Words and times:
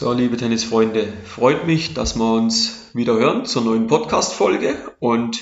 So, 0.00 0.12
liebe 0.12 0.36
Tennisfreunde, 0.36 1.12
freut 1.24 1.66
mich, 1.66 1.92
dass 1.92 2.14
wir 2.14 2.32
uns 2.32 2.90
wieder 2.94 3.14
hören 3.14 3.46
zur 3.46 3.62
neuen 3.62 3.88
Podcast-Folge. 3.88 4.76
Und 5.00 5.40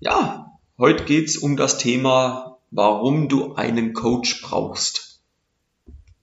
ja, 0.00 0.58
heute 0.78 1.04
geht 1.04 1.28
es 1.28 1.36
um 1.36 1.58
das 1.58 1.76
Thema, 1.76 2.56
warum 2.70 3.28
du 3.28 3.52
einen 3.52 3.92
Coach 3.92 4.40
brauchst. 4.40 5.20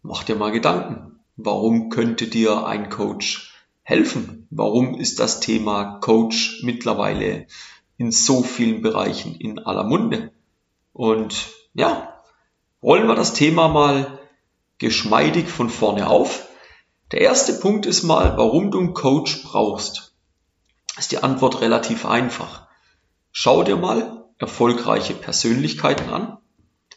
Mach 0.02 0.24
dir 0.24 0.36
mal 0.36 0.52
Gedanken. 0.52 1.20
Warum 1.38 1.90
könnte 1.92 2.26
dir 2.26 2.66
ein 2.66 2.90
Coach 2.90 3.54
helfen? 3.84 4.48
Warum 4.50 4.96
ist 4.96 5.20
das 5.20 5.40
Thema 5.40 6.00
Coach 6.00 6.64
mittlerweile 6.64 7.46
in 7.98 8.12
so 8.12 8.42
vielen 8.42 8.82
Bereichen 8.82 9.36
in 9.36 9.60
aller 9.60 9.84
Munde? 9.84 10.32
Und 10.92 11.50
ja, 11.76 12.16
rollen 12.82 13.08
wir 13.08 13.14
das 13.14 13.36
Thema 13.36 13.68
mal 13.68 14.18
geschmeidig 14.80 15.48
von 15.50 15.70
vorne 15.70 16.10
auf. 16.10 16.49
Der 17.12 17.22
erste 17.22 17.54
Punkt 17.54 17.88
ist 17.88 18.04
mal, 18.04 18.38
warum 18.38 18.70
du 18.70 18.80
einen 18.80 18.94
Coach 18.94 19.44
brauchst. 19.44 20.14
Ist 20.98 21.12
die 21.12 21.24
Antwort 21.24 21.62
relativ 21.62 22.06
einfach. 22.06 22.68
Schau 23.32 23.64
dir 23.64 23.78
mal 23.78 24.26
erfolgreiche 24.38 25.16
Persönlichkeiten 25.16 26.10
an. 26.10 26.38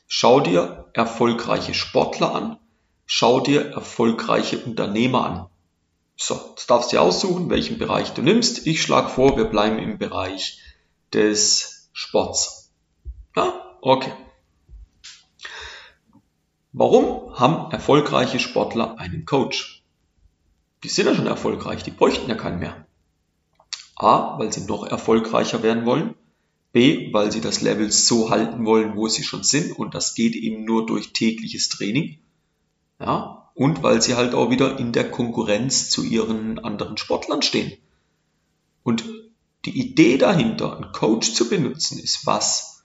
Schau 0.06 0.40
dir 0.40 0.90
erfolgreiche 0.92 1.72
Sportler 1.72 2.34
an. 2.34 2.58
Schau 3.06 3.40
dir 3.40 3.70
erfolgreiche 3.72 4.58
Unternehmer 4.58 5.24
an. 5.24 5.46
So, 6.16 6.38
jetzt 6.50 6.68
darfst 6.68 6.92
du 6.92 6.96
dir 6.96 7.02
aussuchen, 7.02 7.48
welchen 7.48 7.78
Bereich 7.78 8.12
du 8.12 8.20
nimmst. 8.20 8.66
Ich 8.66 8.82
schlage 8.82 9.08
vor, 9.08 9.38
wir 9.38 9.46
bleiben 9.46 9.78
im 9.78 9.96
Bereich 9.96 10.60
des 11.14 11.88
Sports. 11.94 12.70
Ja, 13.34 13.76
okay. 13.80 14.12
Warum 16.72 17.38
haben 17.38 17.70
erfolgreiche 17.70 18.38
Sportler 18.38 18.98
einen 18.98 19.24
Coach? 19.24 19.81
Die 20.82 20.88
sind 20.88 21.06
ja 21.06 21.14
schon 21.14 21.26
erfolgreich, 21.26 21.82
die 21.82 21.90
bräuchten 21.90 22.28
ja 22.28 22.34
keinen 22.34 22.58
mehr. 22.58 22.86
A, 23.96 24.38
weil 24.38 24.52
sie 24.52 24.62
noch 24.62 24.84
erfolgreicher 24.84 25.62
werden 25.62 25.86
wollen. 25.86 26.14
B, 26.72 27.12
weil 27.12 27.30
sie 27.30 27.40
das 27.40 27.60
Level 27.60 27.92
so 27.92 28.30
halten 28.30 28.64
wollen, 28.64 28.96
wo 28.96 29.06
sie 29.06 29.22
schon 29.22 29.44
sind. 29.44 29.78
Und 29.78 29.94
das 29.94 30.14
geht 30.14 30.34
eben 30.34 30.64
nur 30.64 30.86
durch 30.86 31.12
tägliches 31.12 31.68
Training. 31.68 32.18
Ja, 32.98 33.50
und 33.54 33.82
weil 33.82 34.00
sie 34.00 34.14
halt 34.14 34.34
auch 34.34 34.50
wieder 34.50 34.78
in 34.78 34.92
der 34.92 35.10
Konkurrenz 35.10 35.90
zu 35.90 36.02
ihren 36.02 36.58
anderen 36.58 36.96
Sportlern 36.96 37.42
stehen. 37.42 37.72
Und 38.82 39.04
die 39.64 39.78
Idee 39.78 40.18
dahinter, 40.18 40.76
einen 40.76 40.92
Coach 40.92 41.34
zu 41.34 41.48
benutzen, 41.48 41.98
ist 41.98 42.26
was? 42.26 42.84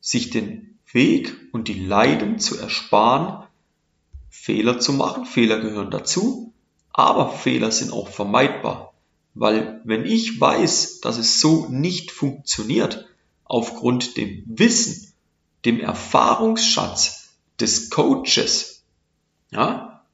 Sich 0.00 0.30
den 0.30 0.78
Weg 0.92 1.34
und 1.52 1.68
die 1.68 1.84
Leiden 1.84 2.38
zu 2.38 2.58
ersparen, 2.58 3.44
Fehler 4.28 4.78
zu 4.78 4.92
machen. 4.92 5.24
Fehler 5.24 5.58
gehören 5.58 5.90
dazu. 5.90 6.45
Aber 6.98 7.28
Fehler 7.28 7.70
sind 7.72 7.92
auch 7.92 8.08
vermeidbar, 8.08 8.94
weil 9.34 9.82
wenn 9.84 10.06
ich 10.06 10.40
weiß, 10.40 11.02
dass 11.02 11.18
es 11.18 11.42
so 11.42 11.66
nicht 11.68 12.10
funktioniert, 12.10 13.04
aufgrund 13.44 14.16
dem 14.16 14.42
Wissen, 14.46 15.12
dem 15.66 15.78
Erfahrungsschatz 15.78 17.34
des 17.60 17.90
Coaches, 17.90 18.82
ja, 19.50 20.04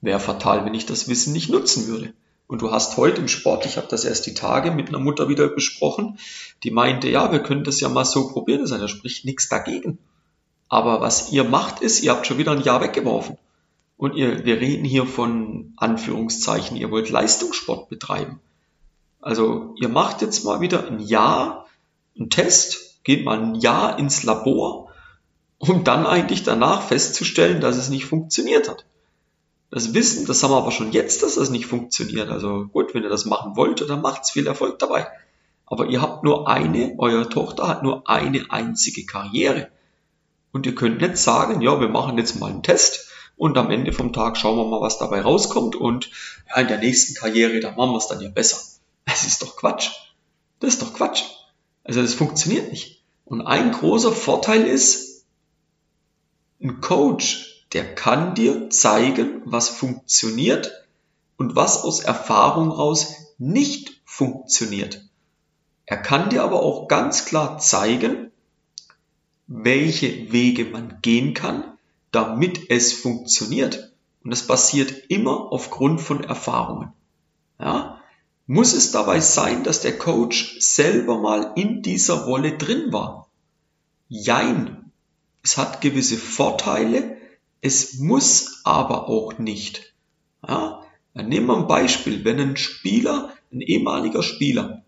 wäre 0.00 0.18
fatal, 0.18 0.64
wenn 0.64 0.72
ich 0.72 0.86
das 0.86 1.06
Wissen 1.06 1.34
nicht 1.34 1.50
nutzen 1.50 1.86
würde. 1.86 2.14
Und 2.46 2.62
du 2.62 2.70
hast 2.70 2.96
heute 2.96 3.20
im 3.20 3.28
Sport, 3.28 3.66
ich 3.66 3.76
habe 3.76 3.88
das 3.88 4.06
erst 4.06 4.24
die 4.24 4.32
Tage 4.32 4.70
mit 4.70 4.88
einer 4.88 5.00
Mutter 5.00 5.28
wieder 5.28 5.48
besprochen, 5.48 6.18
die 6.62 6.70
meinte, 6.70 7.10
ja, 7.10 7.30
wir 7.30 7.42
können 7.42 7.64
das 7.64 7.80
ja 7.80 7.90
mal 7.90 8.06
so 8.06 8.28
probieren, 8.28 8.66
da 8.66 8.88
spricht 8.88 9.26
nichts 9.26 9.50
dagegen. 9.50 9.98
Aber 10.70 11.02
was 11.02 11.30
ihr 11.30 11.44
macht 11.44 11.82
ist, 11.82 12.02
ihr 12.02 12.12
habt 12.12 12.26
schon 12.26 12.38
wieder 12.38 12.52
ein 12.52 12.62
Jahr 12.62 12.80
weggeworfen. 12.80 13.36
Und 13.96 14.14
ihr, 14.14 14.44
wir 14.44 14.60
reden 14.60 14.84
hier 14.84 15.06
von 15.06 15.72
Anführungszeichen, 15.76 16.76
ihr 16.76 16.90
wollt 16.90 17.08
Leistungssport 17.08 17.88
betreiben. 17.88 18.40
Also 19.20 19.74
ihr 19.80 19.88
macht 19.88 20.20
jetzt 20.22 20.44
mal 20.44 20.60
wieder 20.60 20.86
ein 20.86 21.00
Jahr 21.00 21.66
einen 22.18 22.30
Test, 22.30 23.02
geht 23.04 23.24
mal 23.24 23.40
ein 23.40 23.54
Jahr 23.54 23.98
ins 23.98 24.22
Labor, 24.22 24.92
um 25.58 25.84
dann 25.84 26.06
eigentlich 26.06 26.42
danach 26.42 26.82
festzustellen, 26.82 27.60
dass 27.60 27.76
es 27.76 27.88
nicht 27.88 28.04
funktioniert 28.04 28.68
hat. 28.68 28.84
Das 29.70 29.94
Wissen, 29.94 30.26
das 30.26 30.42
haben 30.42 30.52
wir 30.52 30.58
aber 30.58 30.70
schon 30.70 30.92
jetzt, 30.92 31.22
dass 31.22 31.36
es 31.36 31.50
nicht 31.50 31.66
funktioniert. 31.66 32.28
Also 32.30 32.66
gut, 32.66 32.94
wenn 32.94 33.02
ihr 33.02 33.08
das 33.08 33.24
machen 33.24 33.56
wollt, 33.56 33.88
dann 33.88 34.02
macht's 34.02 34.30
viel 34.30 34.46
Erfolg 34.46 34.78
dabei. 34.78 35.06
Aber 35.64 35.86
ihr 35.86 36.00
habt 36.00 36.22
nur 36.22 36.48
eine, 36.48 36.94
eure 36.98 37.28
Tochter 37.28 37.66
hat 37.66 37.82
nur 37.82 38.08
eine 38.08 38.50
einzige 38.50 39.04
Karriere. 39.04 39.68
Und 40.52 40.66
ihr 40.66 40.74
könnt 40.74 41.00
nicht 41.00 41.16
sagen, 41.16 41.60
ja, 41.62 41.80
wir 41.80 41.88
machen 41.88 42.16
jetzt 42.18 42.38
mal 42.38 42.50
einen 42.50 42.62
Test 42.62 43.05
und 43.36 43.58
am 43.58 43.70
Ende 43.70 43.92
vom 43.92 44.12
Tag 44.12 44.36
schauen 44.36 44.56
wir 44.56 44.64
mal, 44.64 44.80
was 44.80 44.98
dabei 44.98 45.20
rauskommt 45.20 45.76
und 45.76 46.10
ja, 46.48 46.62
in 46.62 46.68
der 46.68 46.78
nächsten 46.78 47.14
Karriere, 47.14 47.60
da 47.60 47.72
machen 47.72 47.92
wir 47.92 47.98
es 47.98 48.08
dann 48.08 48.20
ja 48.20 48.28
besser. 48.28 48.58
Das 49.04 49.24
ist 49.24 49.42
doch 49.42 49.56
Quatsch. 49.56 49.90
Das 50.60 50.74
ist 50.74 50.82
doch 50.82 50.94
Quatsch. 50.94 51.22
Also 51.84 52.02
das 52.02 52.14
funktioniert 52.14 52.72
nicht. 52.72 53.02
Und 53.24 53.42
ein 53.42 53.72
großer 53.72 54.12
Vorteil 54.12 54.66
ist, 54.66 55.24
ein 56.62 56.80
Coach, 56.80 57.66
der 57.72 57.94
kann 57.94 58.34
dir 58.34 58.70
zeigen, 58.70 59.42
was 59.44 59.68
funktioniert 59.68 60.72
und 61.36 61.54
was 61.54 61.82
aus 61.82 62.00
Erfahrung 62.00 62.70
raus 62.70 63.34
nicht 63.38 64.00
funktioniert. 64.04 65.02
Er 65.84 65.98
kann 65.98 66.30
dir 66.30 66.42
aber 66.42 66.62
auch 66.62 66.88
ganz 66.88 67.26
klar 67.26 67.58
zeigen, 67.58 68.32
welche 69.46 70.32
Wege 70.32 70.64
man 70.64 71.00
gehen 71.02 71.34
kann, 71.34 71.75
damit 72.12 72.70
es 72.70 72.92
funktioniert. 72.92 73.92
Und 74.22 74.30
das 74.30 74.46
passiert 74.46 74.92
immer 75.08 75.52
aufgrund 75.52 76.00
von 76.00 76.24
Erfahrungen. 76.24 76.92
Ja? 77.60 78.00
Muss 78.46 78.72
es 78.72 78.92
dabei 78.92 79.20
sein, 79.20 79.64
dass 79.64 79.80
der 79.80 79.98
Coach 79.98 80.56
selber 80.60 81.18
mal 81.18 81.52
in 81.56 81.82
dieser 81.82 82.24
Rolle 82.24 82.56
drin 82.56 82.92
war? 82.92 83.28
Jein. 84.08 84.92
Es 85.42 85.56
hat 85.56 85.80
gewisse 85.80 86.16
Vorteile, 86.16 87.16
es 87.60 87.98
muss 87.98 88.60
aber 88.64 89.08
auch 89.08 89.38
nicht. 89.38 89.94
Ja? 90.46 90.82
Dann 91.14 91.28
nehmen 91.28 91.46
wir 91.46 91.56
ein 91.56 91.66
Beispiel, 91.66 92.24
wenn 92.24 92.38
ein 92.40 92.56
Spieler, 92.56 93.32
ein 93.52 93.60
ehemaliger 93.60 94.22
Spieler, 94.22 94.84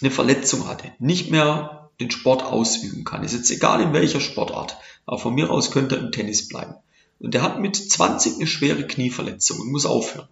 eine 0.00 0.10
Verletzung 0.10 0.68
hatte, 0.68 0.92
nicht 0.98 1.30
mehr 1.30 1.77
den 2.00 2.10
Sport 2.10 2.44
ausüben 2.44 3.04
kann, 3.04 3.24
ist 3.24 3.34
jetzt 3.34 3.50
egal 3.50 3.80
in 3.80 3.92
welcher 3.92 4.20
Sportart, 4.20 4.76
aber 5.06 5.18
von 5.18 5.34
mir 5.34 5.50
aus 5.50 5.70
könnte 5.70 5.96
er 5.96 6.02
im 6.02 6.12
Tennis 6.12 6.48
bleiben. 6.48 6.74
Und 7.18 7.34
er 7.34 7.42
hat 7.42 7.58
mit 7.58 7.76
20 7.76 8.36
eine 8.36 8.46
schwere 8.46 8.86
Knieverletzung 8.86 9.60
und 9.60 9.72
muss 9.72 9.86
aufhören. 9.86 10.28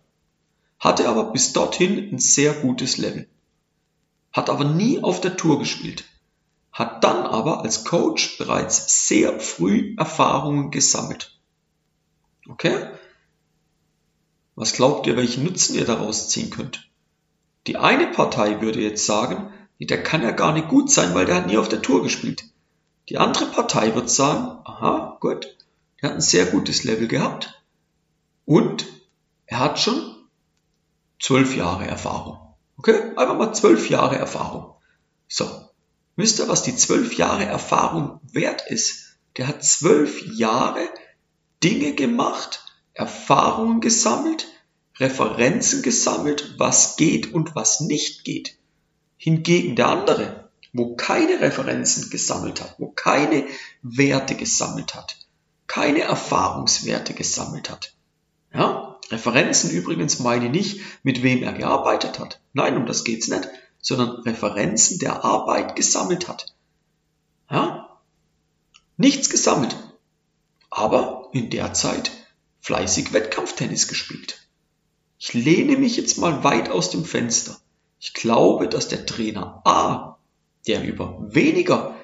Hatte 0.78 1.08
aber 1.08 1.32
bis 1.32 1.52
dorthin 1.52 2.10
ein 2.12 2.18
sehr 2.18 2.52
gutes 2.52 2.96
Level. 2.98 3.28
Hat 4.32 4.50
aber 4.50 4.64
nie 4.64 5.02
auf 5.02 5.20
der 5.20 5.36
Tour 5.36 5.58
gespielt. 5.58 6.04
Hat 6.72 7.02
dann 7.02 7.24
aber 7.26 7.62
als 7.62 7.84
Coach 7.84 8.38
bereits 8.38 9.08
sehr 9.08 9.40
früh 9.40 9.94
Erfahrungen 9.96 10.70
gesammelt. 10.70 11.38
Okay? 12.48 12.86
Was 14.54 14.74
glaubt 14.74 15.06
ihr, 15.06 15.16
welchen 15.16 15.44
Nutzen 15.44 15.74
ihr 15.74 15.86
daraus 15.86 16.28
ziehen 16.28 16.50
könnt? 16.50 16.88
Die 17.66 17.76
eine 17.76 18.06
Partei 18.06 18.60
würde 18.60 18.80
jetzt 18.80 19.06
sagen, 19.06 19.52
der 19.80 20.02
kann 20.02 20.22
ja 20.22 20.30
gar 20.30 20.52
nicht 20.54 20.68
gut 20.68 20.90
sein, 20.90 21.14
weil 21.14 21.26
der 21.26 21.34
hat 21.34 21.46
nie 21.46 21.58
auf 21.58 21.68
der 21.68 21.82
Tour 21.82 22.02
gespielt. 22.02 22.44
Die 23.08 23.18
andere 23.18 23.46
Partei 23.46 23.94
wird 23.94 24.10
sagen, 24.10 24.58
aha, 24.64 25.18
gut, 25.20 25.56
er 25.98 26.08
hat 26.08 26.16
ein 26.16 26.22
sehr 26.22 26.46
gutes 26.46 26.84
Level 26.84 27.08
gehabt 27.08 27.62
und 28.46 28.86
er 29.46 29.60
hat 29.60 29.78
schon 29.78 30.16
zwölf 31.20 31.56
Jahre 31.56 31.86
Erfahrung. 31.86 32.38
Okay, 32.78 33.12
einfach 33.16 33.36
mal 33.36 33.52
zwölf 33.52 33.88
Jahre 33.90 34.16
Erfahrung. 34.16 34.74
So, 35.28 35.48
wisst 36.16 36.38
ihr, 36.40 36.48
was 36.48 36.62
die 36.62 36.76
zwölf 36.76 37.14
Jahre 37.14 37.44
Erfahrung 37.44 38.20
wert 38.32 38.64
ist? 38.68 39.18
Der 39.36 39.46
hat 39.48 39.64
zwölf 39.64 40.24
Jahre 40.36 40.88
Dinge 41.62 41.94
gemacht, 41.94 42.64
Erfahrungen 42.92 43.80
gesammelt, 43.80 44.46
Referenzen 44.98 45.82
gesammelt, 45.82 46.54
was 46.58 46.96
geht 46.96 47.34
und 47.34 47.54
was 47.54 47.80
nicht 47.80 48.24
geht. 48.24 48.56
Hingegen 49.16 49.76
der 49.76 49.88
andere, 49.88 50.48
wo 50.72 50.94
keine 50.94 51.40
Referenzen 51.40 52.10
gesammelt 52.10 52.60
hat, 52.60 52.74
wo 52.78 52.88
keine 52.88 53.46
Werte 53.82 54.34
gesammelt 54.34 54.94
hat, 54.94 55.16
keine 55.66 56.00
Erfahrungswerte 56.00 57.14
gesammelt 57.14 57.70
hat. 57.70 57.94
Ja? 58.52 58.98
Referenzen 59.10 59.70
übrigens 59.70 60.18
meine 60.18 60.46
ich 60.46 60.50
nicht, 60.50 60.80
mit 61.02 61.22
wem 61.22 61.42
er 61.42 61.52
gearbeitet 61.52 62.18
hat. 62.18 62.40
Nein, 62.52 62.76
um 62.76 62.86
das 62.86 63.04
geht's 63.04 63.28
nicht, 63.28 63.48
sondern 63.80 64.20
Referenzen 64.22 64.98
der 64.98 65.24
Arbeit 65.24 65.76
gesammelt 65.76 66.28
hat. 66.28 66.54
Ja? 67.50 67.98
Nichts 68.96 69.30
gesammelt. 69.30 69.76
Aber 70.70 71.28
in 71.32 71.50
der 71.50 71.72
Zeit 71.72 72.10
fleißig 72.60 73.12
Wettkampftennis 73.12 73.88
gespielt. 73.88 74.48
Ich 75.18 75.32
lehne 75.32 75.76
mich 75.76 75.96
jetzt 75.96 76.18
mal 76.18 76.42
weit 76.44 76.68
aus 76.68 76.90
dem 76.90 77.04
Fenster. 77.04 77.56
Ich 77.98 78.14
glaube, 78.14 78.68
dass 78.68 78.88
der 78.88 79.06
Trainer 79.06 79.62
A 79.64 80.16
der 80.66 80.84
über 80.84 81.18
weniger 81.20 81.94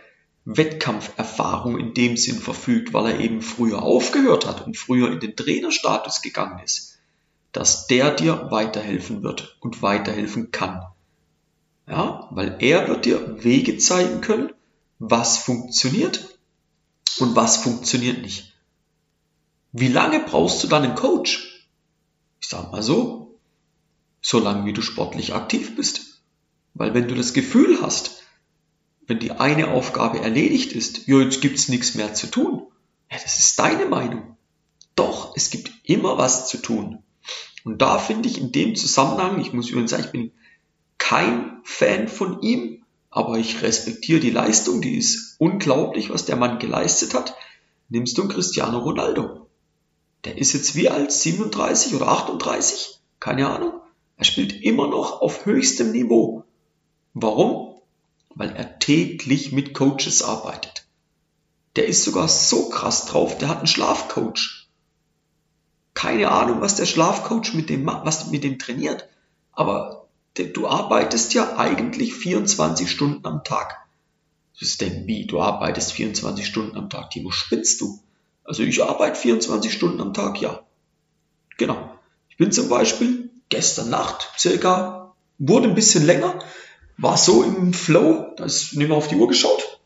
Wettkampferfahrung 0.45 1.79
in 1.79 1.95
dem 1.95 2.17
Sinn 2.17 2.39
verfügt, 2.39 2.93
weil 2.93 3.13
er 3.13 3.21
eben 3.21 3.43
früher 3.43 3.83
aufgehört 3.83 4.47
hat 4.47 4.67
und 4.67 4.77
früher 4.77 5.11
in 5.13 5.21
den 5.21 5.37
Trainerstatus 5.37 6.23
gegangen 6.23 6.61
ist, 6.65 6.99
dass 7.53 7.87
der 7.87 8.13
dir 8.13 8.51
weiterhelfen 8.51 9.23
wird 9.23 9.57
und 9.61 9.83
weiterhelfen 9.83 10.51
kann. 10.51 10.83
Ja, 11.87 12.29
weil 12.31 12.57
er 12.61 12.89
wird 12.89 13.05
dir 13.05 13.45
Wege 13.45 13.79
zeigen 13.79 14.21
können, 14.21 14.53
was 14.99 15.39
funktioniert 15.39 16.39
und 17.19 17.37
was 17.37 17.59
funktioniert 17.59 18.23
nicht. 18.23 18.55
Wie 19.73 19.89
lange 19.89 20.21
brauchst 20.21 20.63
du 20.63 20.69
dann 20.69 20.85
einen 20.85 20.95
Coach? 20.95 21.67
Ich 22.41 22.49
sag 22.49 22.73
mal 22.73 22.83
so, 22.83 23.22
so 24.23 24.39
lange 24.39 24.65
wie 24.65 24.73
du 24.73 24.81
sportlich 24.81 25.35
aktiv 25.35 25.77
bist. 25.77 26.23
Weil 26.75 26.95
wenn 26.95 27.09
du 27.09 27.15
das 27.15 27.35
Gefühl 27.35 27.83
hast, 27.83 28.23
wenn 29.07 29.19
die 29.19 29.33
eine 29.33 29.73
Aufgabe 29.73 30.21
erledigt 30.21 30.73
ist, 30.73 31.07
ja, 31.07 31.21
jetzt 31.21 31.43
gibt's 31.43 31.69
nichts 31.69 31.95
mehr 31.95 32.15
zu 32.15 32.29
tun. 32.29 32.63
Ja, 33.11 33.19
das 33.23 33.39
ist 33.39 33.59
deine 33.59 33.85
Meinung. 33.87 34.37
Doch, 34.95 35.37
es 35.37 35.51
gibt 35.51 35.71
immer 35.83 36.17
was 36.17 36.49
zu 36.49 36.59
tun. 36.59 37.03
Und 37.65 37.83
da 37.83 37.99
finde 37.99 38.29
ich 38.29 38.39
in 38.41 38.53
dem 38.53 38.75
Zusammenhang, 38.75 39.41
ich 39.41 39.53
muss 39.53 39.69
übrigens 39.69 39.91
sagen, 39.91 40.05
ich 40.05 40.13
bin 40.13 40.33
kein 40.99 41.61
Fan 41.65 42.09
von 42.09 42.41
ihm, 42.43 42.85
aber 43.11 43.39
ich 43.39 43.63
respektiere 43.63 44.21
die 44.21 44.31
Leistung, 44.31 44.81
die 44.81 44.97
ist 44.97 45.37
unglaublich, 45.39 46.11
was 46.11 46.25
der 46.25 46.37
Mann 46.37 46.59
geleistet 46.59 47.13
hat. 47.13 47.35
Nimmst 47.89 48.17
du 48.17 48.27
Cristiano 48.29 48.79
Ronaldo. 48.79 49.49
Der 50.25 50.39
ist 50.39 50.53
jetzt 50.55 50.77
wie 50.77 50.89
alt? 50.89 51.13
37 51.13 51.95
oder 51.95 52.09
38? 52.09 53.01
Keine 53.21 53.51
Ahnung. 53.51 53.82
Er 54.23 54.25
spielt 54.25 54.63
immer 54.63 54.87
noch 54.87 55.21
auf 55.21 55.47
höchstem 55.47 55.91
Niveau. 55.91 56.45
Warum? 57.13 57.81
Weil 58.37 58.53
er 58.53 58.79
täglich 58.79 59.51
mit 59.51 59.75
Coaches 59.75 60.23
arbeitet. 60.23 60.87
Der 61.75 61.89
ist 61.89 62.05
sogar 62.05 62.29
so 62.29 62.69
krass 62.69 63.07
drauf, 63.07 63.37
der 63.39 63.49
hat 63.49 63.59
einen 63.59 63.67
Schlafcoach. 63.67 64.69
Keine 65.95 66.31
Ahnung, 66.31 66.61
was 66.61 66.77
der 66.77 66.87
Schlafcoach 66.87 67.53
mit 67.55 67.69
dem, 67.69 67.85
was 67.85 68.31
mit 68.31 68.45
dem 68.45 68.61
trainiert. 68.61 69.09
Aber 69.51 70.07
du 70.37 70.69
arbeitest 70.69 71.35
ja 71.35 71.57
eigentlich 71.57 72.15
24 72.15 72.89
Stunden 72.89 73.27
am 73.27 73.43
Tag. 73.43 73.77
Du 74.57 74.65
denkst, 74.65 75.07
wie, 75.07 75.27
du 75.27 75.41
arbeitest 75.41 75.95
24 75.95 76.47
Stunden 76.47 76.77
am 76.77 76.89
Tag, 76.91 77.11
Timo, 77.11 77.33
spinnst 77.33 77.81
du? 77.81 77.99
Also 78.45 78.63
ich 78.63 78.85
arbeite 78.85 79.19
24 79.19 79.73
Stunden 79.73 80.01
am 80.01 80.15
Tag, 80.15 80.41
ja. 80.41 80.63
Genau. 81.59 81.99
Ich 82.29 82.37
bin 82.37 82.53
zum 82.53 82.69
Beispiel 82.69 83.32
gestern 83.49 83.91
Nacht 83.91 84.31
circa, 84.39 85.15
wurde 85.39 85.69
ein 85.69 85.75
bisschen 85.75 86.07
länger, 86.07 86.39
war 86.99 87.17
so 87.17 87.43
im 87.43 87.73
Flow, 87.73 88.35
da 88.37 88.45
ist 88.45 88.75
nicht 88.75 88.89
mehr 88.89 88.97
auf 88.97 89.09
die 89.09 89.17
Uhr 89.17 89.29
geschaut, 89.29 89.81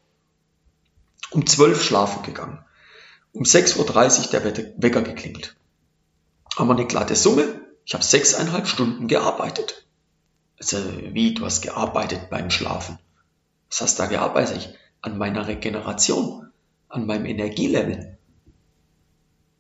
um 1.31 1.47
12 1.47 1.83
schlafen 1.83 2.23
gegangen. 2.23 2.59
Um 3.33 3.43
6.30 3.43 3.79
Uhr 3.79 4.41
der 4.41 4.75
Wecker 4.79 5.03
geklingelt. 5.03 5.57
Haben 6.57 6.69
wir 6.69 6.75
eine 6.75 6.87
glatte 6.87 7.15
Summe. 7.15 7.61
Ich 7.85 7.93
habe 7.93 8.03
sechseinhalb 8.03 8.67
Stunden 8.67 9.09
gearbeitet. 9.09 9.87
Also 10.59 10.79
wie, 11.13 11.35
du 11.35 11.45
hast 11.45 11.61
gearbeitet 11.61 12.31
beim 12.31 12.51
Schlafen. 12.51 12.99
Was 13.69 13.83
hast 13.83 13.99
du 13.99 14.05
da 14.05 14.09
gearbeitet? 14.09 14.57
Ich, 14.57 14.69
an 15.03 15.19
meiner 15.19 15.47
Regeneration, 15.47 16.51
an 16.89 17.07
meinem 17.07 17.27
Energielevel. 17.27 18.17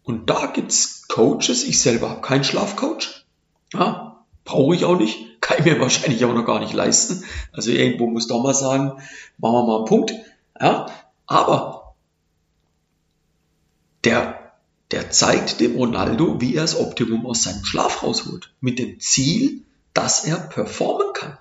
Und 0.02 0.30
da 0.30 0.46
gibt's 0.46 1.06
Coaches, 1.08 1.64
ich 1.64 1.80
selber 1.80 2.10
habe 2.10 2.20
keinen 2.22 2.44
Schlafcoach. 2.44 3.15
Ja, 3.72 4.24
brauche 4.44 4.74
ich 4.74 4.84
auch 4.84 4.98
nicht 4.98 5.26
kann 5.46 5.58
ich 5.58 5.64
mir 5.64 5.80
wahrscheinlich 5.80 6.24
auch 6.24 6.34
noch 6.34 6.44
gar 6.44 6.60
nicht 6.60 6.72
leisten. 6.72 7.24
Also 7.52 7.70
irgendwo 7.70 8.06
muss 8.06 8.26
doch 8.26 8.42
mal 8.42 8.54
sagen, 8.54 9.00
machen 9.38 9.54
wir 9.54 9.66
mal 9.66 9.76
einen 9.76 9.84
Punkt. 9.84 10.12
Ja, 10.60 10.86
aber 11.26 11.94
der, 14.04 14.52
der 14.90 15.10
zeigt 15.10 15.60
dem 15.60 15.76
Ronaldo, 15.76 16.40
wie 16.40 16.54
er 16.54 16.62
das 16.62 16.78
Optimum 16.78 17.26
aus 17.26 17.42
seinem 17.42 17.64
Schlaf 17.64 18.02
rausholt. 18.02 18.52
Mit 18.60 18.78
dem 18.78 18.98
Ziel, 19.00 19.62
dass 19.94 20.24
er 20.24 20.36
performen 20.36 21.12
kann. 21.14 21.38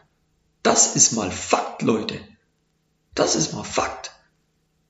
Das 0.63 0.95
ist 0.95 1.13
mal 1.13 1.31
Fakt, 1.31 1.81
Leute. 1.81 2.19
Das 3.13 3.35
ist 3.35 3.53
mal 3.53 3.63
Fakt. 3.63 4.11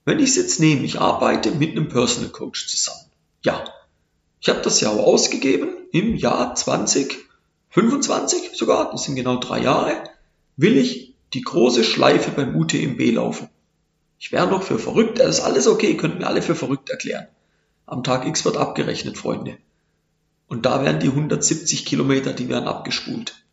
Wenn 0.05 0.19
ich 0.19 0.29
es 0.29 0.35
jetzt 0.35 0.59
nehme, 0.59 0.83
ich 0.83 0.99
arbeite 0.99 1.51
mit 1.51 1.71
einem 1.71 1.89
Personal 1.89 2.29
Coach 2.29 2.67
zusammen. 2.67 3.05
Ja, 3.43 3.63
ich 4.39 4.49
habe 4.49 4.61
das 4.61 4.79
ja 4.79 4.89
auch 4.89 5.05
ausgegeben 5.05 5.69
im 5.91 6.15
Jahr 6.15 6.55
20 6.55 7.24
25 7.75 8.51
sogar, 8.53 8.89
das 8.91 9.03
sind 9.03 9.15
genau 9.15 9.35
drei 9.35 9.59
Jahre, 9.59 10.01
will 10.55 10.77
ich 10.77 11.13
die 11.33 11.41
große 11.41 11.83
Schleife 11.83 12.31
beim 12.31 12.55
UTMB 12.55 13.01
laufen. 13.11 13.49
Ich 14.17 14.31
wäre 14.31 14.47
noch 14.47 14.63
für 14.63 14.79
verrückt, 14.79 15.19
das 15.19 15.39
ist 15.39 15.43
alles 15.43 15.67
okay, 15.67 15.97
könnten 15.97 16.19
wir 16.19 16.27
alle 16.27 16.41
für 16.41 16.55
verrückt 16.55 16.89
erklären. 16.89 17.27
Am 17.85 18.01
Tag 18.01 18.25
X 18.25 18.45
wird 18.45 18.55
abgerechnet, 18.55 19.17
Freunde. 19.17 19.57
Und 20.47 20.65
da 20.65 20.85
werden 20.85 21.01
die 21.01 21.09
170 21.09 21.85
Kilometer, 21.85 22.31
die 22.31 22.47
werden 22.47 22.69
abgespult. 22.69 23.43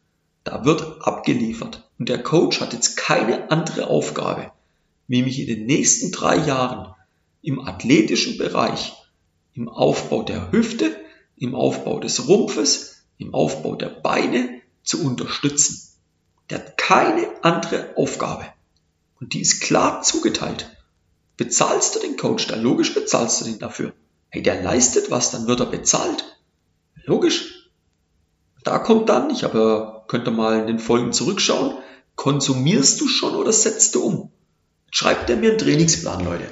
Da 0.44 0.64
wird 0.64 1.04
abgeliefert. 1.04 1.90
Und 1.98 2.08
der 2.08 2.22
Coach 2.22 2.60
hat 2.60 2.74
jetzt 2.74 2.96
keine 2.96 3.50
andere 3.50 3.88
Aufgabe, 3.88 4.52
wie 5.08 5.24
mich 5.24 5.40
in 5.40 5.48
den 5.48 5.66
nächsten 5.66 6.12
drei 6.12 6.36
Jahren 6.36 6.94
im 7.42 7.58
athletischen 7.58 8.38
Bereich, 8.38 8.92
im 9.52 9.69
Aufbau 9.69 10.22
der 10.22 10.52
Hüfte, 10.52 10.94
im 11.36 11.56
Aufbau 11.56 11.98
des 11.98 12.28
Rumpfes, 12.28 13.01
im 13.18 13.34
Aufbau 13.34 13.76
der 13.76 13.88
Beine 13.88 14.60
zu 14.82 15.04
unterstützen. 15.04 15.88
Der 16.50 16.58
hat 16.58 16.78
keine 16.78 17.28
andere 17.42 17.96
Aufgabe. 17.96 18.46
Und 19.20 19.34
die 19.34 19.40
ist 19.40 19.60
klar 19.60 20.02
zugeteilt. 20.02 20.68
Bezahlst 21.36 21.94
du 21.94 22.00
den 22.00 22.16
Coach, 22.16 22.46
dann 22.46 22.62
logisch 22.62 22.94
bezahlst 22.94 23.40
du 23.40 23.44
den 23.46 23.58
dafür. 23.58 23.92
Hey, 24.28 24.42
der 24.42 24.62
leistet 24.62 25.10
was, 25.10 25.30
dann 25.30 25.46
wird 25.46 25.60
er 25.60 25.66
bezahlt. 25.66 26.24
Logisch. 27.04 27.70
Da 28.64 28.78
kommt 28.78 29.08
dann, 29.08 29.30
ich 29.30 29.44
habe, 29.44 30.02
könnte 30.08 30.30
mal 30.30 30.60
in 30.60 30.66
den 30.66 30.78
Folgen 30.78 31.12
zurückschauen, 31.12 31.78
konsumierst 32.16 33.00
du 33.00 33.08
schon 33.08 33.34
oder 33.34 33.52
setzt 33.52 33.94
du 33.94 34.02
um? 34.02 34.30
Schreibt 34.90 35.30
er 35.30 35.36
mir 35.36 35.50
einen 35.50 35.58
Trainingsplan, 35.58 36.24
Leute. 36.24 36.48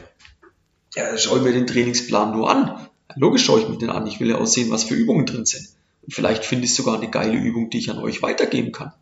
Ja, 0.95 1.17
schau 1.19 1.37
ich 1.37 1.43
mir 1.43 1.53
den 1.53 1.67
Trainingsplan 1.67 2.33
nur 2.33 2.51
an. 2.51 2.89
Logisch 3.17 3.45
schaue 3.45 3.61
ich 3.61 3.69
mir 3.69 3.79
den 3.79 3.91
an. 3.91 4.07
Ich 4.07 4.19
will 4.19 4.31
ja 4.31 4.39
auch 4.39 4.47
sehen, 4.47 4.71
was 4.71 4.85
für 4.85 4.95
Übungen 4.95 5.27
drin 5.27 5.45
sind. 5.45 5.69
Vielleicht 6.11 6.45
finde 6.45 6.65
ich 6.65 6.75
sogar 6.75 6.97
eine 6.97 7.11
geile 7.11 7.39
Übung, 7.39 7.71
die 7.71 7.79
ich 7.79 7.91
an 7.91 7.99
euch 7.99 8.23
weitergeben 8.23 8.73
kann. 8.73 8.93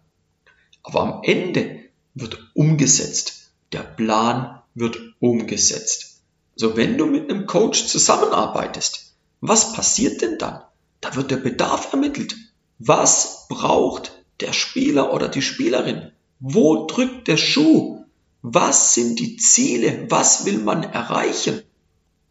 Aber 0.82 1.00
am 1.00 1.20
Ende 1.22 1.80
wird 2.14 2.50
umgesetzt. 2.54 3.50
Der 3.72 3.80
Plan 3.80 4.60
wird 4.74 4.98
umgesetzt. 5.20 6.22
Also 6.54 6.76
wenn 6.76 6.98
du 6.98 7.06
mit 7.06 7.30
einem 7.30 7.46
Coach 7.46 7.86
zusammenarbeitest, 7.86 9.14
was 9.40 9.72
passiert 9.72 10.22
denn 10.22 10.38
dann? 10.38 10.62
Da 11.00 11.14
wird 11.14 11.30
der 11.30 11.36
Bedarf 11.36 11.92
ermittelt. 11.92 12.36
Was 12.78 13.46
braucht 13.48 14.24
der 14.40 14.52
Spieler 14.52 15.12
oder 15.12 15.28
die 15.28 15.42
Spielerin? 15.42 16.12
Wo 16.40 16.86
drückt 16.86 17.28
der 17.28 17.36
Schuh? 17.36 18.04
Was 18.42 18.94
sind 18.94 19.18
die 19.18 19.36
Ziele? 19.36 20.06
Was 20.10 20.44
will 20.44 20.58
man 20.58 20.82
erreichen? 20.82 21.62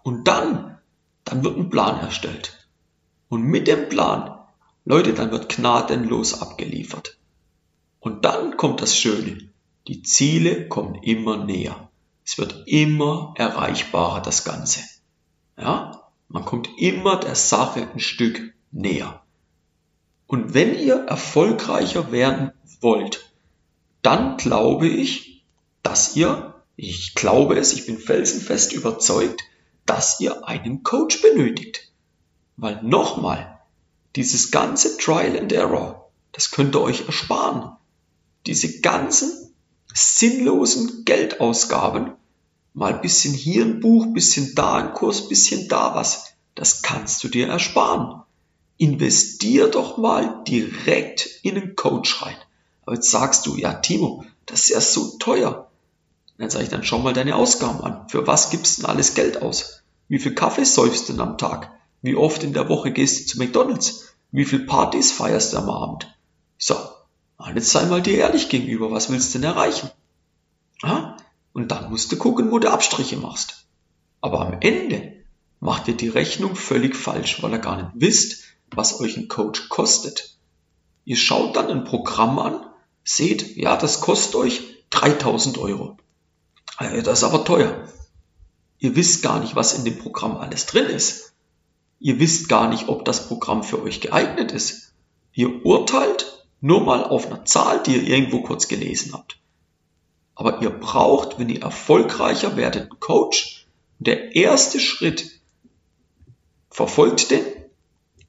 Und 0.04 0.28
dann, 0.28 0.78
dann 1.24 1.44
wird 1.44 1.58
ein 1.58 1.70
Plan 1.70 2.00
erstellt. 2.00 2.68
Und 3.30 3.44
mit 3.44 3.68
dem 3.68 3.90
Plan 3.90 4.37
Leute, 4.90 5.14
dann 5.14 5.32
wird 5.32 5.50
gnadenlos 5.50 6.42
abgeliefert. 6.42 7.18
Und 8.00 8.24
dann 8.24 8.56
kommt 8.56 8.82
das 8.82 8.96
Schöne. 8.98 9.50
Die 9.90 10.02
Ziele 10.02 10.70
kommen 10.70 10.96
immer 10.96 11.44
näher. 11.44 11.90
Es 12.26 12.38
wird 12.38 12.64
immer 12.68 13.34
erreichbarer, 13.36 14.22
das 14.22 14.46
Ganze. 14.46 14.80
Ja? 15.58 16.10
Man 16.30 16.46
kommt 16.46 16.70
immer 16.78 17.20
der 17.20 17.36
Sache 17.36 17.86
ein 17.94 18.00
Stück 18.00 18.54
näher. 18.72 19.24
Und 20.26 20.54
wenn 20.54 20.80
ihr 20.80 20.96
erfolgreicher 20.96 22.14
werden 22.14 22.54
wollt, 22.80 23.34
dann 24.02 24.38
glaube 24.38 24.88
ich, 24.88 25.44
dass 25.84 26.16
ihr, 26.16 26.64
ich 26.78 27.14
glaube 27.14 27.58
es, 27.58 27.74
ich 27.74 27.86
bin 27.88 27.98
felsenfest 27.98 28.72
überzeugt, 28.72 29.42
dass 29.86 30.22
ihr 30.22 30.48
einen 30.48 30.84
Coach 30.84 31.22
benötigt. 31.22 31.92
Weil 32.56 32.82
nochmal, 32.84 33.57
dieses 34.18 34.50
ganze 34.50 34.98
Trial 34.98 35.38
and 35.38 35.54
Error, 35.54 36.10
das 36.32 36.50
könnt 36.50 36.76
ihr 36.76 36.82
euch 36.82 37.06
ersparen. 37.06 37.72
Diese 38.48 38.82
ganzen 38.82 39.54
sinnlosen 39.94 41.06
Geldausgaben, 41.06 42.14
mal 42.74 42.96
bisschen 42.96 43.36
hier 43.36 43.64
ein 43.64 43.80
Buch, 43.80 44.08
bisschen 44.14 44.56
da 44.56 44.76
ein 44.76 44.94
Kurs, 44.96 45.30
bisschen 45.30 45.68
da 45.68 45.94
was, 45.94 46.34
das 46.56 46.82
kannst 46.82 47.24
du 47.24 47.28
dir 47.28 47.48
ersparen. 47.48 48.24
Investier 48.78 49.68
doch 49.68 49.98
mal 49.98 50.44
direkt 50.48 51.30
in 51.44 51.56
einen 51.56 51.76
Coach 51.76 52.24
rein. 52.24 52.38
Aber 52.86 52.96
jetzt 52.96 53.12
sagst 53.12 53.46
du, 53.46 53.56
ja 53.56 53.74
Timo, 53.74 54.26
das 54.48 54.62
ist 54.62 54.70
ja 54.70 54.82
so 54.82 55.18
teuer. 55.20 55.70
Dann 56.40 56.50
sage 56.50 56.64
ich, 56.64 56.70
dann 56.72 56.84
schau 56.84 57.00
mal 57.00 57.14
deine 57.14 57.36
Ausgaben 57.36 57.82
an. 57.82 58.10
Für 58.10 58.26
was 58.26 58.50
gibst 58.50 58.78
du 58.78 58.82
denn 58.82 58.90
alles 58.90 59.14
Geld 59.14 59.44
aus? 59.44 59.84
Wie 60.08 60.20
viel 60.20 60.34
Kaffee 60.34 60.66
säufst 60.66 61.08
du 61.08 61.14
denn 61.14 61.22
am 61.22 61.38
Tag? 61.38 61.72
Wie 62.02 62.16
oft 62.16 62.44
in 62.44 62.54
der 62.54 62.70
Woche 62.70 62.92
gehst 62.92 63.20
du 63.20 63.26
zu 63.26 63.40
McDonalds? 63.40 64.16
Wie 64.32 64.46
viel 64.46 64.66
Partys 64.66 65.12
feierst 65.12 65.54
du 65.54 65.58
am 65.58 65.70
Abend? 65.70 66.16
So, 66.58 66.76
jetzt 67.54 67.70
sei 67.70 67.86
mal 67.86 68.02
dir 68.02 68.18
ehrlich 68.18 68.50
gegenüber, 68.50 68.92
was 68.92 69.10
willst 69.10 69.34
du 69.34 69.40
denn 69.40 69.50
erreichen? 69.50 69.90
Ja? 70.84 71.18
Und 71.54 71.72
dann 71.72 71.90
musst 71.90 72.12
du 72.12 72.18
gucken, 72.18 72.52
wo 72.52 72.60
du 72.60 72.72
Abstriche 72.72 73.18
machst. 73.18 73.66
Aber 74.22 74.42
am 74.42 74.58
Ende 74.60 75.14
macht 75.60 75.88
ihr 75.88 75.96
die 75.96 76.10
Rechnung 76.10 76.56
völlig 76.56 76.96
falsch, 76.96 77.42
weil 77.42 77.52
ihr 77.52 77.60
gar 77.60 77.78
nicht 77.78 77.92
wisst, 77.96 78.44
was 78.70 79.00
euch 79.00 79.18
ein 79.18 79.28
Coach 79.28 79.70
kostet. 79.70 80.38
Ihr 81.06 81.16
schaut 81.16 81.56
dann 81.56 81.70
ein 81.70 81.84
Programm 81.84 82.38
an, 82.38 82.66
seht, 83.04 83.56
ja, 83.56 83.78
das 83.78 84.02
kostet 84.02 84.36
euch 84.36 84.62
3000 84.90 85.58
Euro. 85.58 85.98
Das 86.80 87.20
ist 87.20 87.24
aber 87.24 87.44
teuer. 87.44 87.88
Ihr 88.78 88.96
wisst 88.96 89.24
gar 89.24 89.40
nicht, 89.40 89.56
was 89.56 89.74
in 89.74 89.86
dem 89.86 89.98
Programm 89.98 90.38
alles 90.38 90.66
drin 90.68 90.86
ist. 90.86 91.34
Ihr 92.00 92.20
wisst 92.20 92.50
gar 92.50 92.70
nicht, 92.70 92.90
ob 92.90 93.06
das 93.06 93.28
Programm 93.28 93.64
für 93.64 93.82
euch 93.82 94.02
geeignet 94.02 94.52
ist. 94.52 94.94
Ihr 95.34 95.66
urteilt 95.66 96.46
nur 96.62 96.82
mal 96.82 97.04
auf 97.04 97.28
einer 97.28 97.46
Zahl, 97.46 97.82
die 97.84 97.96
ihr 97.96 98.04
irgendwo 98.04 98.42
kurz 98.42 98.68
gelesen 98.68 99.14
habt. 99.14 99.40
Aber 100.36 100.62
ihr 100.62 100.70
braucht, 100.70 101.40
wenn 101.40 101.50
ihr 101.50 101.62
erfolgreicher 101.62 102.56
werdet, 102.56 102.92
einen 102.92 103.00
Coach. 103.00 103.66
der 104.00 104.36
erste 104.36 104.80
Schritt 104.80 105.32
verfolgt 106.70 107.32
den 107.32 107.44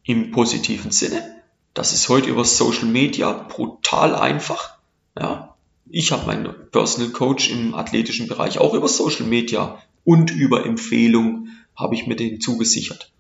im 0.05 0.31
positiven 0.31 0.91
Sinne. 0.91 1.43
Das 1.75 1.93
ist 1.93 2.09
heute 2.09 2.31
über 2.31 2.45
Social 2.47 2.87
Media 2.87 3.31
brutal 3.33 4.15
einfach. 4.15 4.79
Ja, 5.19 5.55
ich 5.91 6.13
habe 6.13 6.27
meinen 6.27 6.55
Personal 6.71 7.11
Coach 7.11 7.51
im 7.51 7.75
athletischen 7.75 8.27
Bereich 8.27 8.59
auch 8.59 8.73
über 8.73 8.89
Social 8.89 9.27
Media 9.27 9.83
und 10.05 10.31
über 10.31 10.65
Empfehlung 10.65 11.49
habe 11.77 11.95
ich 11.95 12.07
mir 12.07 12.17
den 12.17 12.41
zugesichert. 12.41 13.13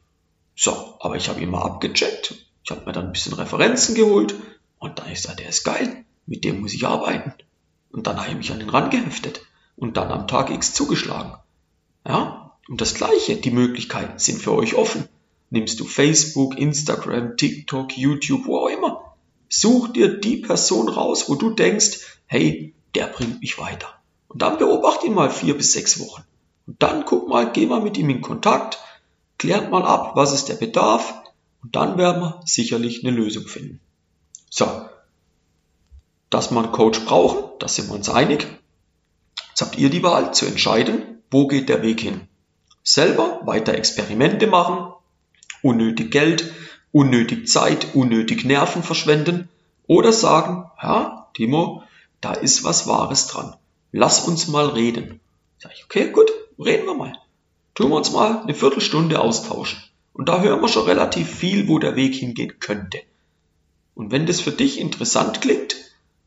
So, 0.60 0.96
aber 0.98 1.14
ich 1.14 1.28
habe 1.28 1.40
ihn 1.40 1.50
mal 1.50 1.62
abgecheckt. 1.62 2.34
Ich 2.64 2.72
habe 2.72 2.84
mir 2.84 2.90
dann 2.90 3.06
ein 3.06 3.12
bisschen 3.12 3.34
Referenzen 3.34 3.94
geholt 3.94 4.34
und 4.80 4.98
dann 4.98 5.08
ist 5.12 5.26
er, 5.26 5.36
der 5.36 5.50
ist 5.50 5.62
geil. 5.62 6.04
Mit 6.26 6.42
dem 6.42 6.60
muss 6.60 6.74
ich 6.74 6.84
arbeiten. 6.84 7.32
Und 7.92 8.08
dann 8.08 8.18
habe 8.18 8.30
ich 8.30 8.36
mich 8.36 8.50
an 8.50 8.58
den 8.58 8.68
Rand 8.68 8.90
geheftet 8.90 9.40
und 9.76 9.96
dann 9.96 10.10
am 10.10 10.26
Tag 10.26 10.50
X 10.50 10.74
zugeschlagen. 10.74 11.34
Ja, 12.04 12.56
und 12.68 12.80
das 12.80 12.94
Gleiche, 12.94 13.36
die 13.36 13.52
Möglichkeiten 13.52 14.18
sind 14.18 14.42
für 14.42 14.52
euch 14.52 14.74
offen. 14.74 15.08
Nimmst 15.50 15.78
du 15.78 15.84
Facebook, 15.84 16.58
Instagram, 16.58 17.36
TikTok, 17.36 17.96
YouTube, 17.96 18.46
wo 18.46 18.58
auch 18.58 18.68
immer. 18.68 19.14
Such 19.48 19.92
dir 19.92 20.18
die 20.18 20.38
Person 20.38 20.88
raus, 20.88 21.28
wo 21.28 21.36
du 21.36 21.50
denkst, 21.50 22.00
hey, 22.26 22.74
der 22.96 23.06
bringt 23.06 23.40
mich 23.40 23.58
weiter. 23.58 23.94
Und 24.26 24.42
dann 24.42 24.58
beobachte 24.58 25.06
ihn 25.06 25.14
mal 25.14 25.30
vier 25.30 25.56
bis 25.56 25.72
sechs 25.72 26.00
Wochen. 26.00 26.24
Und 26.66 26.82
dann 26.82 27.04
guck 27.04 27.28
mal, 27.28 27.52
geh 27.52 27.66
mal 27.66 27.80
mit 27.80 27.96
ihm 27.96 28.10
in 28.10 28.22
Kontakt, 28.22 28.78
klärt 29.38 29.70
mal 29.70 29.84
ab, 29.84 30.12
was 30.14 30.32
ist 30.32 30.48
der 30.48 30.54
Bedarf, 30.54 31.14
und 31.62 31.74
dann 31.74 31.98
werden 31.98 32.22
wir 32.22 32.40
sicherlich 32.44 33.04
eine 33.04 33.16
Lösung 33.16 33.46
finden. 33.46 33.80
So. 34.50 34.66
Dass 36.30 36.50
wir 36.50 36.58
einen 36.58 36.72
Coach 36.72 37.04
brauchen, 37.04 37.44
da 37.58 37.68
sind 37.68 37.88
wir 37.88 37.94
uns 37.94 38.08
einig. 38.08 38.46
Jetzt 39.48 39.62
habt 39.62 39.78
ihr 39.78 39.90
die 39.90 40.02
Wahl 40.02 40.34
zu 40.34 40.46
entscheiden, 40.46 41.22
wo 41.30 41.46
geht 41.46 41.68
der 41.68 41.82
Weg 41.82 42.00
hin. 42.00 42.28
Selber 42.82 43.40
weiter 43.44 43.74
Experimente 43.74 44.46
machen, 44.46 44.92
unnötig 45.62 46.10
Geld, 46.10 46.52
unnötig 46.92 47.48
Zeit, 47.48 47.94
unnötig 47.94 48.44
Nerven 48.44 48.82
verschwenden 48.82 49.48
oder 49.86 50.12
sagen, 50.12 50.70
ja, 50.82 51.28
Timo, 51.34 51.82
da 52.20 52.32
ist 52.32 52.64
was 52.64 52.86
Wahres 52.86 53.26
dran. 53.26 53.56
Lass 53.92 54.26
uns 54.26 54.48
mal 54.48 54.66
reden. 54.66 55.20
Sag 55.58 55.72
ich, 55.74 55.84
okay, 55.84 56.10
gut, 56.10 56.30
reden 56.58 56.86
wir 56.86 56.94
mal. 56.94 57.14
Tun 57.78 57.90
wir 57.90 57.96
uns 57.96 58.10
mal 58.10 58.40
eine 58.42 58.54
Viertelstunde 58.54 59.20
austauschen. 59.20 59.78
Und 60.12 60.28
da 60.28 60.40
hören 60.40 60.60
wir 60.60 60.66
schon 60.66 60.86
relativ 60.86 61.32
viel, 61.32 61.68
wo 61.68 61.78
der 61.78 61.94
Weg 61.94 62.12
hingehen 62.12 62.58
könnte. 62.58 62.98
Und 63.94 64.10
wenn 64.10 64.26
das 64.26 64.40
für 64.40 64.50
dich 64.50 64.80
interessant 64.80 65.40
klingt, 65.40 65.76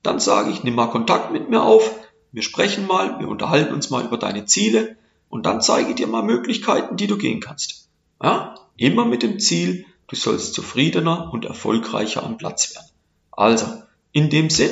dann 0.01 0.21
sage 0.21 0.49
ich, 0.51 0.63
nimm 0.63 0.75
mal 0.75 0.87
Kontakt 0.87 1.33
mit 1.33 1.49
mir 1.49 1.61
auf, 1.61 1.93
wir 2.31 2.41
sprechen 2.41 2.87
mal, 2.87 3.19
wir 3.19 3.27
unterhalten 3.27 3.73
uns 3.73 3.89
mal 3.89 4.05
über 4.05 4.15
deine 4.15 4.45
Ziele 4.45 4.95
und 5.27 5.45
dann 5.45 5.59
zeige 5.59 5.89
ich 5.89 5.95
dir 5.95 6.07
mal 6.07 6.23
Möglichkeiten, 6.23 6.95
die 6.95 7.07
du 7.07 7.17
gehen 7.17 7.41
kannst. 7.41 7.89
Ja, 8.23 8.55
immer 8.77 9.03
mit 9.03 9.21
dem 9.21 9.41
Ziel, 9.41 9.85
du 10.07 10.15
sollst 10.15 10.53
zufriedener 10.53 11.33
und 11.33 11.43
erfolgreicher 11.43 12.23
am 12.23 12.37
Platz 12.37 12.73
werden. 12.73 12.87
Also, 13.29 13.65
in 14.13 14.29
dem 14.29 14.49
Sinn, 14.49 14.71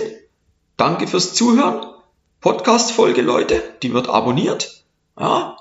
Danke 0.78 1.08
fürs 1.08 1.34
Zuhören. 1.34 1.86
Podcast-Folge, 2.40 3.22
Leute, 3.22 3.62
die 3.84 3.92
wird 3.92 4.08
abonniert. 4.08 4.86
Ja, 5.20 5.58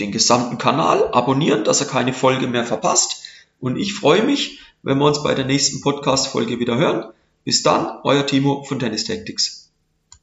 den 0.00 0.12
gesamten 0.12 0.58
Kanal 0.58 1.10
abonnieren, 1.12 1.64
dass 1.64 1.80
er 1.80 1.86
keine 1.86 2.12
Folge 2.12 2.46
mehr 2.46 2.64
verpasst. 2.64 3.24
Und 3.60 3.76
ich 3.76 3.94
freue 3.94 4.22
mich, 4.22 4.60
wenn 4.82 4.98
wir 4.98 5.06
uns 5.06 5.22
bei 5.22 5.34
der 5.34 5.44
nächsten 5.44 5.80
Podcast-Folge 5.80 6.58
wieder 6.58 6.76
hören. 6.76 7.12
Bis 7.44 7.62
dann, 7.62 7.98
euer 8.04 8.26
Timo 8.26 8.64
von 8.64 8.78
Tennis 8.78 9.04
Tactics. 9.04 9.61